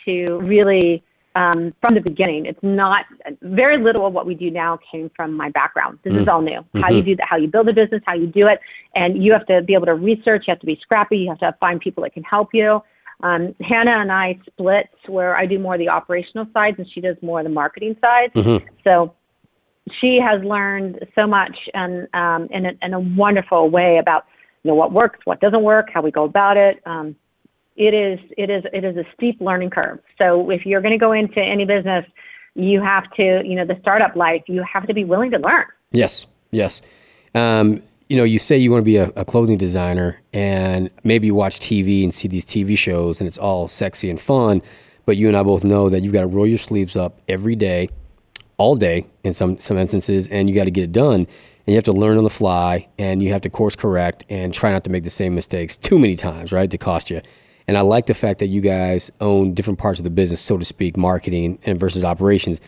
[0.05, 1.03] to really
[1.37, 2.47] um, from the beginning.
[2.47, 3.07] It's not
[3.43, 5.99] very little of what we do now came from my background.
[6.03, 6.23] This mm.
[6.23, 6.61] is all new.
[6.61, 6.81] Mm-hmm.
[6.81, 8.59] How you do that, how you build a business, how you do it,
[8.95, 10.45] and you have to be able to research.
[10.47, 11.19] You have to be scrappy.
[11.19, 12.83] You have to find people that can help you.
[13.23, 17.01] Um, Hannah and I split where I do more of the operational sides and she
[17.01, 18.33] does more of the marketing side.
[18.35, 18.66] Mm-hmm.
[18.83, 19.14] So
[20.01, 24.25] she has learned so much and um, in, a, in a wonderful way about
[24.62, 26.81] you know what works, what doesn't work, how we go about it.
[26.85, 27.16] Um,
[27.77, 30.01] it is it is it is a steep learning curve.
[30.21, 32.05] So if you're going to go into any business,
[32.55, 34.43] you have to you know the startup life.
[34.47, 35.67] You have to be willing to learn.
[35.93, 36.83] Yes, yes.
[37.35, 41.29] Um, you know, you say you want to be a, a, clothing designer, and maybe
[41.29, 44.63] you watch TV and see these TV shows, and it's all sexy and fun.
[45.07, 47.55] But you and I both know that you've got to roll your sleeves up every
[47.55, 47.89] day,
[48.57, 51.21] all day in some some instances, and you got to get it done.
[51.21, 54.53] And you have to learn on the fly, and you have to course correct and
[54.53, 56.71] try not to make the same mistakes too many times, right?
[56.71, 57.23] To cost you.
[57.71, 60.59] And I like the fact that you guys own different parts of the business, so
[60.59, 62.61] to speak, marketing and versus operations.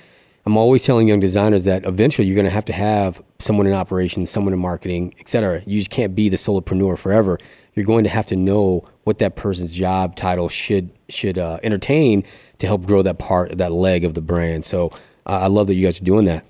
[0.47, 3.73] I'm always telling young designers that eventually you're going to have to have someone in
[3.73, 5.61] operations, someone in marketing, et cetera.
[5.67, 7.41] You just can't be the solopreneur forever.
[7.75, 12.23] You're going to have to know what that person's job title should should uh, entertain
[12.59, 14.65] to help grow that part, that leg of the brand.
[14.65, 14.93] So
[15.27, 16.45] uh, I love that you guys are doing that.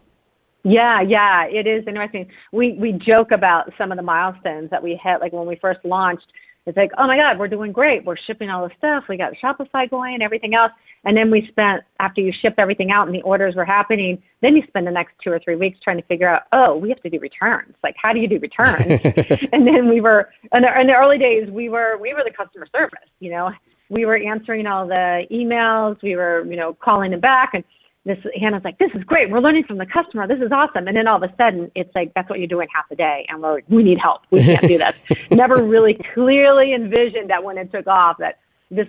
[0.62, 2.28] Yeah, yeah, it is interesting.
[2.52, 5.82] We we joke about some of the milestones that we hit, like when we first
[5.86, 6.26] launched
[6.66, 8.04] it's like, oh my God, we're doing great.
[8.04, 9.04] We're shipping all the stuff.
[9.08, 10.70] We got Shopify going and everything else.
[11.04, 14.54] And then we spent, after you ship everything out and the orders were happening, then
[14.54, 17.00] you spend the next two or three weeks trying to figure out, oh, we have
[17.02, 17.74] to do returns.
[17.82, 19.00] Like, how do you do returns?
[19.52, 22.30] and then we were, in the, in the early days, we were, we were the
[22.30, 23.50] customer service, you know,
[23.92, 26.02] we were answering all the emails.
[26.02, 27.62] We were, you know, calling them back and,
[28.04, 29.30] this Hannah's like, this is great.
[29.30, 30.26] We're learning from the customer.
[30.26, 30.88] This is awesome.
[30.88, 33.26] And then all of a sudden, it's like that's what you're doing half the day,
[33.28, 34.22] and we're we need help.
[34.30, 34.94] We can't do this.
[35.30, 38.88] Never really clearly envisioned that when it took off that this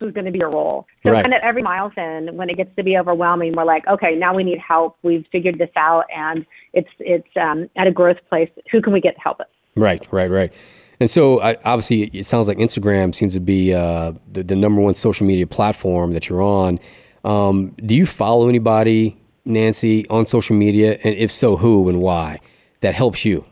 [0.00, 0.86] was going to be a role.
[1.06, 1.24] So right.
[1.24, 4.44] kind of every milestone, when it gets to be overwhelming, we're like, okay, now we
[4.44, 4.96] need help.
[5.02, 8.50] We've figured this out, and it's it's um, at a growth place.
[8.72, 9.48] Who can we get to help us?
[9.74, 10.52] Right, right, right.
[11.00, 14.82] And so, I, obviously, it sounds like Instagram seems to be uh, the, the number
[14.82, 16.78] one social media platform that you're on.
[17.24, 20.98] Um, do you follow anybody, Nancy, on social media?
[21.04, 22.40] And if so, who and why?
[22.80, 23.44] That helps you.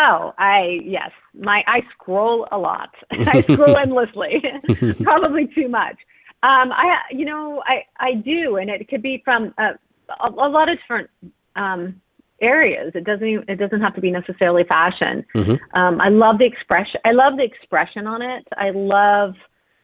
[0.00, 2.90] Oh, I yes, my I scroll a lot.
[3.10, 4.42] I scroll endlessly,
[5.02, 5.96] probably too much.
[6.42, 9.72] Um, I you know I I do, and it could be from uh,
[10.20, 11.10] a, a lot of different
[11.56, 12.00] um,
[12.40, 12.92] areas.
[12.94, 15.24] It doesn't even, it doesn't have to be necessarily fashion.
[15.34, 15.78] Mm-hmm.
[15.78, 17.00] Um, I love the expression.
[17.04, 18.46] I love the expression on it.
[18.56, 19.34] I love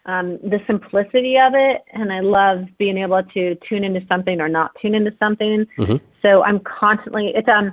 [0.06, 4.48] um, the simplicity of it, and I love being able to tune into something or
[4.48, 5.66] not tune into something.
[5.78, 5.96] Mm-hmm.
[6.24, 7.72] So I'm constantly it's um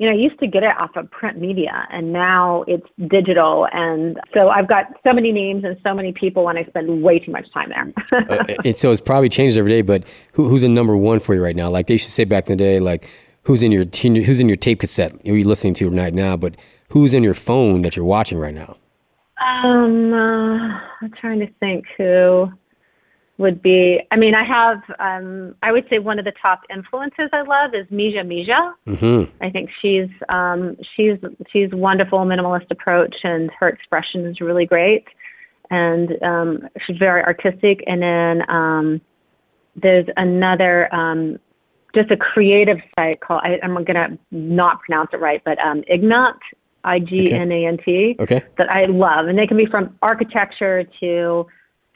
[0.00, 3.68] you know, I used to get it off of print media and now it's digital.
[3.70, 7.18] And so I've got so many names and so many people and I spend way
[7.18, 7.92] too much time there.
[8.30, 11.34] uh, and so it's probably changed every day, but who, who's the number one for
[11.34, 11.68] you right now?
[11.68, 13.10] Like they used to say back in the day, like
[13.42, 16.56] who's in your, who's in your tape cassette you're you listening to right now, but
[16.88, 18.78] who's in your phone that you're watching right now?
[19.40, 22.52] Um, uh, I'm trying to think who
[23.40, 27.30] would be I mean I have um I would say one of the top influences
[27.32, 28.74] I love is Mija Mija.
[28.86, 29.42] Mm-hmm.
[29.42, 31.16] I think she's um she's
[31.50, 35.06] she's wonderful minimalist approach and her expression is really great
[35.70, 39.00] and um she's very artistic and then um
[39.74, 41.38] there's another um
[41.94, 46.36] just a creative site called I, I'm gonna not pronounce it right but um Ignant
[46.84, 48.42] I G N A N T okay.
[48.58, 51.46] that I love and they can be from architecture to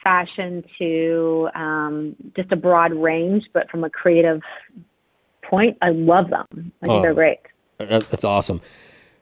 [0.05, 4.43] fashion to um, just a broad range, but from a creative
[5.43, 6.47] point, I love them.
[6.53, 7.39] I think oh, they're great.
[7.79, 8.61] That's awesome.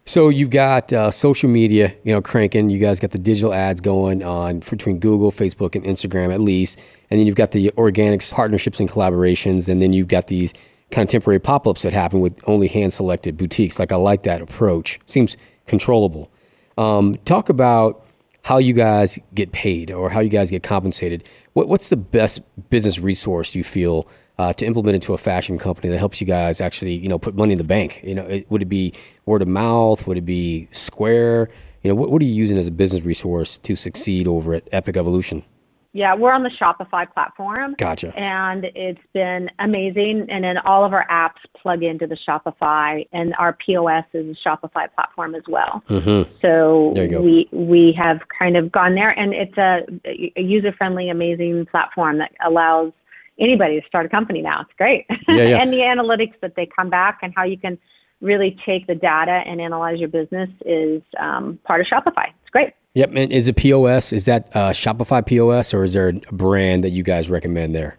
[0.05, 2.71] So you've got uh, social media, you know, cranking.
[2.71, 6.81] You guys got the digital ads going on between Google, Facebook, and Instagram at least,
[7.11, 10.55] and then you've got the organic partnerships and collaborations, and then you've got these
[10.93, 13.79] kind of temporary pop-ups that happen with only hand-selected boutiques.
[13.81, 15.01] Like I like that approach.
[15.07, 16.31] Seems controllable.
[16.79, 18.07] Um, talk about
[18.43, 21.25] how you guys get paid or how you guys get compensated.
[21.53, 24.07] What, what's the best business resource you feel
[24.39, 27.35] uh, to implement into a fashion company that helps you guys actually, you know, put
[27.35, 28.01] money in the bank?
[28.03, 28.93] You know, it, would it be
[29.27, 30.07] word of mouth?
[30.07, 31.51] Would it be Square?
[31.83, 34.69] You know, what, what are you using as a business resource to succeed over at
[34.73, 35.45] Epic Evolution?
[35.95, 37.75] Yeah, we're on the Shopify platform.
[37.77, 38.17] Gotcha.
[38.17, 40.27] And it's been amazing.
[40.31, 44.49] And then all of our apps plug into the Shopify, and our POS is a
[44.49, 45.83] Shopify platform as well.
[45.91, 46.33] Mm-hmm.
[46.43, 49.81] So we we have kind of gone there, and it's a,
[50.37, 52.93] a user friendly, amazing platform that allows
[53.39, 54.63] anybody to start a company now.
[54.63, 55.05] It's great.
[55.29, 55.59] Yeah, yeah.
[55.63, 57.79] and the analytics that they come back and how you can
[58.23, 62.29] really take the data and analyze your business is um, part of Shopify.
[62.29, 62.73] It's great.
[62.95, 63.11] Yep.
[63.15, 64.13] And is it POS?
[64.13, 67.99] Is that uh, Shopify POS or is there a brand that you guys recommend there?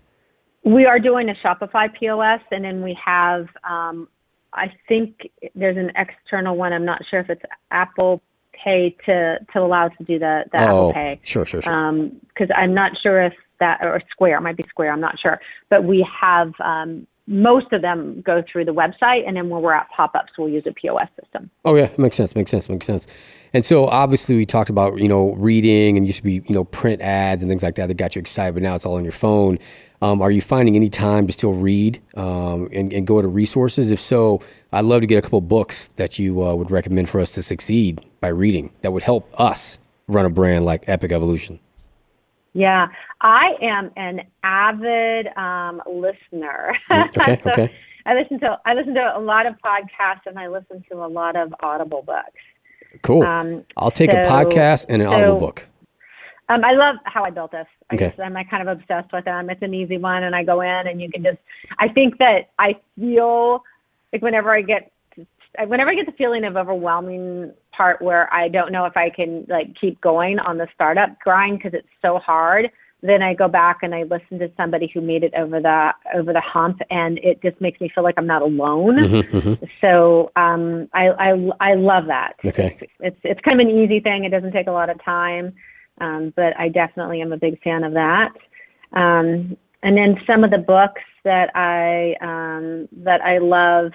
[0.63, 4.07] We are doing a Shopify POS, and then we have, um,
[4.53, 6.71] I think there's an external one.
[6.71, 8.21] I'm not sure if it's Apple
[8.53, 11.19] Pay to to allow us to do the, the oh, Apple Pay.
[11.23, 12.11] Sure, sure, sure.
[12.29, 14.93] Because um, I'm not sure if that or Square it might be Square.
[14.93, 19.37] I'm not sure, but we have um, most of them go through the website, and
[19.37, 21.49] then when we're at pop-ups, we'll use a POS system.
[21.63, 22.35] Oh yeah, makes sense.
[22.35, 22.67] Makes sense.
[22.67, 23.07] Makes sense.
[23.53, 26.65] And so obviously we talked about you know reading and used to be you know
[26.65, 29.03] print ads and things like that that got you excited, but now it's all on
[29.03, 29.57] your phone.
[30.01, 33.89] Um, are you finding any time to still read um, and, and, go to resources?
[33.89, 34.41] If so,
[34.73, 37.41] I'd love to get a couple books that you uh, would recommend for us to
[37.41, 41.61] succeed by reading that would help us run a brand like Epic Evolution.
[42.53, 42.87] Yeah,
[43.21, 46.77] I am an avid um, listener.
[46.91, 47.73] Mm, okay, so okay.
[48.05, 51.07] I listen to I listen to a lot of podcasts and I listen to a
[51.07, 52.31] lot of Audible books.
[53.01, 53.23] Cool.
[53.23, 55.67] Um, I'll take so, a podcast and an so, Audible book.
[56.49, 57.65] Um, I love how I built this.
[57.89, 58.07] I okay.
[58.09, 59.49] just, I'm like kind of obsessed with them.
[59.49, 61.39] It's an easy one, and I go in and you can just.
[61.79, 63.63] I think that I feel
[64.11, 64.91] like whenever I get,
[65.65, 69.45] whenever I get the feeling of overwhelming part where I don't know if I can
[69.49, 72.69] like keep going on the startup grind because it's so hard.
[73.01, 76.31] Then I go back and I listen to somebody who made it over the over
[76.31, 78.95] the hump, and it just makes me feel like I'm not alone.
[78.95, 79.65] Mm-hmm, mm-hmm.
[79.83, 82.35] So um, I, I I love that.
[82.45, 84.23] Okay, it's, it's it's kind of an easy thing.
[84.23, 85.53] It doesn't take a lot of time,
[85.99, 88.31] um, but I definitely am a big fan of that.
[88.93, 93.91] Um, and then some of the books that I um, that I love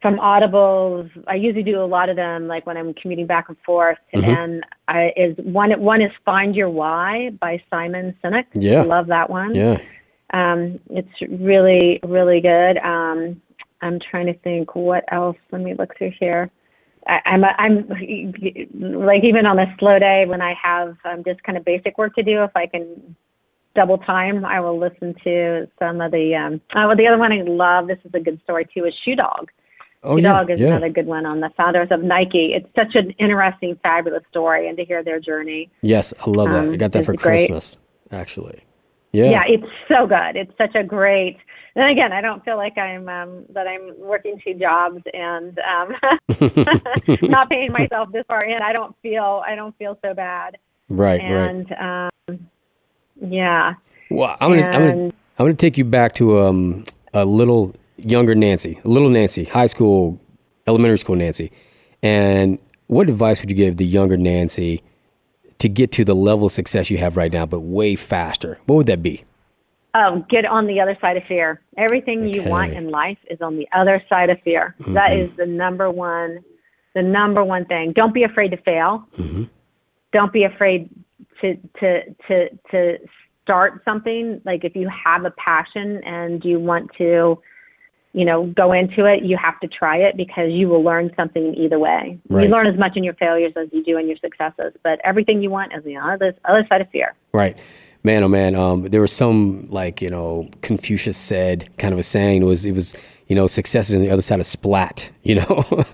[0.00, 3.56] from audibles i usually do a lot of them like when i'm commuting back and
[3.64, 4.28] forth mm-hmm.
[4.28, 9.28] and i is one one is find your why by simon sinek yeah love that
[9.28, 9.78] one yeah
[10.32, 11.08] um it's
[11.40, 13.40] really really good um
[13.82, 16.50] i'm trying to think what else let me look through here
[17.06, 21.56] I, I'm I'm like even on a slow day when I have um, just kind
[21.56, 22.42] of basic work to do.
[22.44, 23.16] If I can
[23.74, 26.34] double time, I will listen to some of the.
[26.34, 27.88] Um, oh, well, the other one I love.
[27.88, 28.84] This is a good story too.
[28.84, 29.50] Is Shoe Dog
[30.02, 30.68] Oh, Shoe yeah, Dog is yeah.
[30.68, 32.54] another good one on the founders of Nike.
[32.54, 35.70] It's such an interesting, fabulous story, and to hear their journey.
[35.82, 36.64] Yes, I love that.
[36.64, 37.48] I Um, got that for great.
[37.50, 37.78] Christmas,
[38.10, 38.60] actually.
[39.12, 39.30] Yeah.
[39.30, 39.42] Yeah.
[39.46, 40.36] it's so good.
[40.36, 41.36] It's such a great.
[41.76, 45.94] And again, I don't feel like I'm um, that I'm working two jobs and um,
[47.22, 48.60] not paying myself this far in.
[48.62, 50.56] I don't feel I don't feel so bad.
[50.88, 51.30] right, right.
[51.30, 52.48] And um,
[53.20, 53.74] yeah,
[54.10, 56.84] Well, I'm gonna, I'm gonna, I'm gonna take you back to um,
[57.14, 60.20] a little younger Nancy, little Nancy, high school,
[60.66, 61.50] elementary school Nancy,
[62.02, 64.82] and what advice would you give the younger Nancy
[65.58, 68.58] to get to the level of success you have right now, but way faster?
[68.66, 69.24] What would that be?
[69.92, 71.60] um, get on the other side of fear.
[71.76, 74.76] Everything you want in life is on the other side of fear.
[74.78, 75.32] That Mm-hmm.
[75.32, 76.44] is the number one,
[76.94, 77.92] the number one thing.
[77.92, 79.04] Don't be afraid to fail.
[79.18, 79.44] Mm-hmm.
[80.12, 80.88] Don't be afraid
[81.40, 82.98] to to to to
[83.42, 84.40] start something.
[84.44, 87.42] Like if you have a passion and you want to,
[88.12, 91.54] you know, go into it, you have to try it because you will learn something
[91.54, 92.18] either way.
[92.28, 92.44] Right.
[92.44, 94.72] You learn as much in your failures as you do in your successes.
[94.82, 97.14] But everything you want is the other other side of fear.
[97.32, 97.56] Right.
[98.02, 102.02] Man, oh man, um, there was some like you know Confucius said kind of a
[102.02, 102.96] saying it was it was
[103.28, 105.84] you know success is on the other side of splat, you know,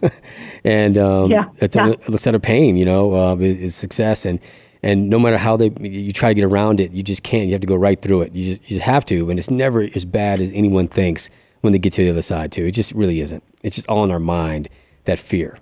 [0.64, 3.74] and um, Yeah, it's on the other side of pain, you know, uh, is, is
[3.74, 4.38] success, and
[4.84, 7.48] and no matter how they you try to get around it, you just can't.
[7.48, 8.32] You have to go right through it.
[8.32, 11.28] You just, you just have to, and it's never as bad as anyone thinks
[11.60, 12.52] when they get to the other side.
[12.52, 13.42] Too, it just really isn't.
[13.62, 14.68] It's just all in our mind
[15.04, 15.58] that fear.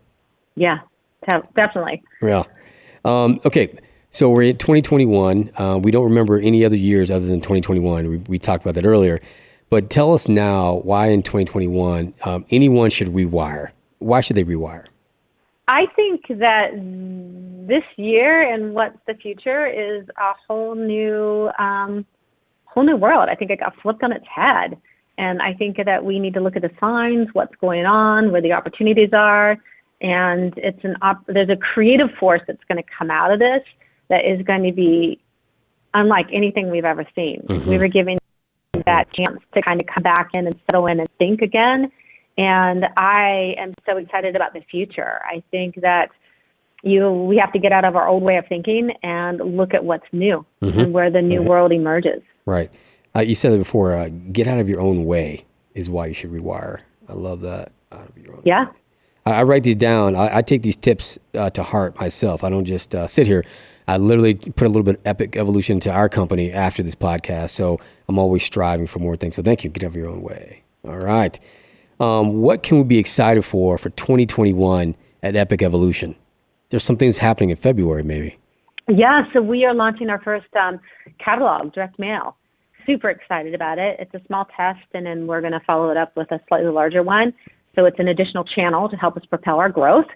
[0.57, 0.79] Yeah,
[1.57, 2.03] definitely.
[2.23, 2.45] Yeah.
[3.05, 3.77] Um, okay.
[4.11, 5.51] So we're in 2021.
[5.57, 8.09] Uh, we don't remember any other years other than 2021.
[8.09, 9.21] We, we talked about that earlier.
[9.71, 13.71] But tell us now why in 2021 um, anyone should rewire.
[13.99, 14.85] Why should they rewire?
[15.67, 16.71] I think that
[17.67, 22.07] this year and what's the future is a whole new, um,
[22.67, 23.29] whole new world.
[23.29, 24.77] I think it got flipped on its head,
[25.17, 28.41] and I think that we need to look at the signs, what's going on, where
[28.41, 29.59] the opportunities are,
[30.01, 33.63] and it's an op- there's a creative force that's going to come out of this
[34.09, 35.21] that is going to be
[35.95, 37.43] unlike anything we've ever seen.
[37.49, 37.71] Mm-hmm.
[37.71, 38.19] We were given
[38.87, 41.91] that chance to kind of come back in and settle in and think again.
[42.37, 45.21] And I am so excited about the future.
[45.25, 46.11] I think that
[46.83, 49.85] you we have to get out of our old way of thinking and look at
[49.85, 50.79] what's new mm-hmm.
[50.79, 51.49] and where the new mm-hmm.
[51.49, 52.23] world emerges.
[52.45, 52.71] Right.
[53.17, 53.95] Uh, you said it before.
[53.95, 56.81] Uh, get out of your own way is why you should rewire.
[57.09, 57.73] I love that.
[57.93, 58.43] Out of your own.
[58.45, 58.67] Yeah.
[59.27, 60.17] I, I write these down.
[60.17, 62.43] I, I take these tips uh, to heart myself.
[62.43, 63.45] I don't just uh, sit here.
[63.87, 67.51] I literally put a little bit of epic evolution to our company after this podcast.
[67.51, 69.37] So I'm always striving for more things.
[69.37, 69.71] So thank you.
[69.71, 70.63] Get out of your own way.
[70.85, 71.39] All right.
[72.01, 76.17] Um, what can we be excited for for 2021 at Epoque Evolution?
[76.71, 78.39] There's some things happening in February, maybe.
[78.89, 80.81] Yeah, so we are launching our first um,
[81.19, 82.37] catalog, direct mail.
[82.87, 83.97] Super excited about it.
[83.99, 86.71] It's a small test, and then we're going to follow it up with a slightly
[86.71, 87.33] larger one.
[87.77, 90.07] So it's an additional channel to help us propel our growth,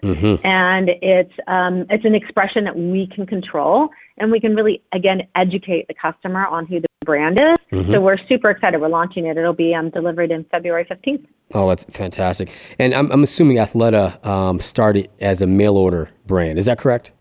[0.45, 5.27] and it's um, it's an expression that we can control, and we can really again
[5.35, 7.85] educate the customer on who the brand is.
[7.87, 8.79] So we're super excited.
[8.79, 9.35] We're launching it.
[9.35, 11.25] It'll be um, delivered in February fifteenth.
[11.53, 12.49] Oh, that's fantastic.
[12.79, 16.59] And I'm, I'm assuming Athleta um, started as a mail order brand.
[16.59, 17.11] Is that correct?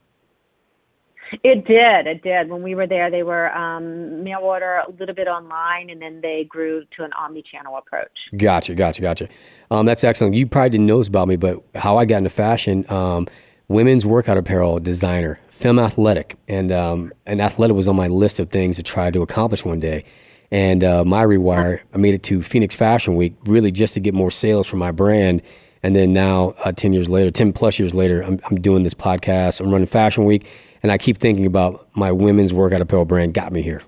[1.42, 2.06] It did.
[2.06, 2.48] It did.
[2.48, 6.20] When we were there, they were um, mail order, a little bit online, and then
[6.20, 8.10] they grew to an omni-channel approach.
[8.36, 9.28] Gotcha, gotcha, gotcha.
[9.70, 10.34] Um, that's excellent.
[10.34, 13.26] You probably didn't know this about me, but how I got into fashion, um,
[13.68, 18.48] women's workout apparel designer, femme athletic, and um, and athletic was on my list of
[18.50, 20.04] things to try to accomplish one day.
[20.50, 24.14] And uh, my rewire, I made it to Phoenix Fashion Week, really just to get
[24.14, 25.42] more sales for my brand.
[25.82, 28.94] And then now, uh, ten years later, ten plus years later, I'm, I'm doing this
[28.94, 29.60] podcast.
[29.60, 30.46] I'm running Fashion Week,
[30.82, 33.34] and I keep thinking about my women's workout apparel brand.
[33.34, 33.82] Got me here.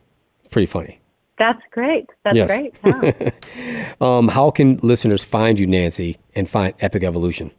[0.50, 0.98] Pretty funny.
[1.38, 2.06] That's great.
[2.24, 2.50] That's Yes.
[2.50, 2.74] great.
[4.00, 4.18] Wow.
[4.18, 7.50] Um, how can listeners find you, Nancy, and find Epoque Evolution?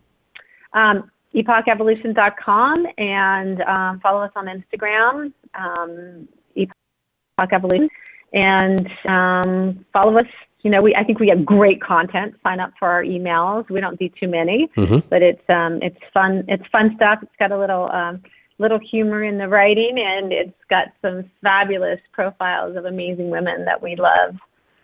[0.74, 7.90] um, epoqueevolution.com and um, follow us on Instagram, um, Epoque Evolution,
[8.34, 10.26] and um, follow us.
[10.64, 12.36] You know, we I think we have great content.
[12.44, 13.68] Sign up for our emails.
[13.70, 16.44] We don't do too many, but it's um, it's fun.
[16.48, 17.20] It's fun stuff.
[17.24, 18.22] It's got a little um,
[18.62, 23.82] little humor in the writing, and it's got some fabulous profiles of amazing women that
[23.82, 24.36] we love.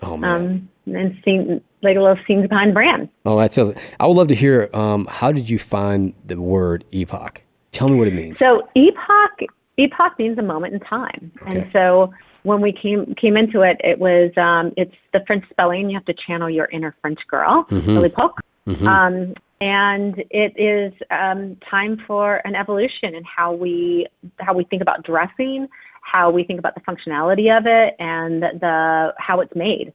[0.02, 0.70] Oh man.
[0.86, 3.10] Um, and scene, like little scenes behind brand.
[3.26, 3.74] oh, that sounds.
[4.00, 4.70] I would love to hear.
[4.74, 7.42] Um, how did you find the word epoch?
[7.72, 8.40] Tell me what it means.
[8.40, 9.40] So epoch
[9.78, 11.60] epoch means a moment in time, Okay.
[11.62, 12.12] and so
[12.44, 15.90] when we came came into it, it was um, it's the French spelling.
[15.90, 17.98] You have to channel your inner French girl, Mm-hmm.
[17.98, 18.40] l'époque.
[18.88, 24.08] Um, and it is um, time for an evolution in how we
[24.40, 25.68] how we think about dressing,
[26.02, 29.94] how we think about the functionality of it, and the how it's made.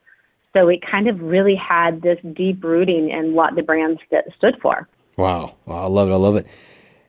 [0.56, 4.56] So it kind of really had this deep rooting in what the brand st- stood
[4.60, 4.88] for.
[5.16, 5.54] Wow.
[5.64, 5.84] wow.
[5.84, 6.12] I love it.
[6.12, 6.46] I love it.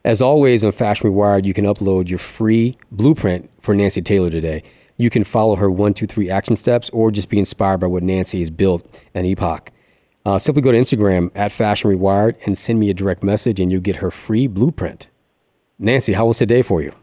[0.06, 4.64] As always on Fashion Rewired, you can upload your free blueprint for Nancy Taylor today.
[4.98, 8.04] You can follow her one, two, three action steps or just be inspired by what
[8.04, 9.72] Nancy has built an Epoque.
[10.26, 13.72] Uh, simply go to Instagram at Fashion Rewired and send me a direct message, and
[13.72, 15.10] you'll get her free blueprint.
[15.80, 16.94] Nancy, how was today for you?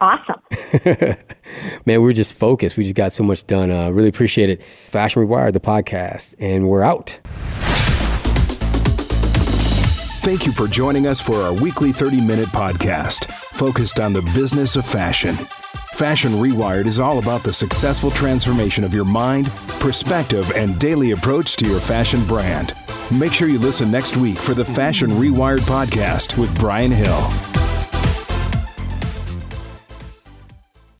[0.00, 0.40] Awesome.
[1.84, 2.78] Man, we're just focused.
[2.78, 3.70] We just got so much done.
[3.70, 4.62] Uh, really appreciate it.
[4.88, 7.20] Fashion Rewired, the podcast, and we're out.
[10.22, 14.76] Thank you for joining us for our weekly 30 minute podcast focused on the business
[14.76, 15.36] of fashion.
[16.00, 19.48] Fashion Rewired is all about the successful transformation of your mind,
[19.80, 22.72] perspective, and daily approach to your fashion brand.
[23.12, 27.49] Make sure you listen next week for the Fashion Rewired podcast with Brian Hill.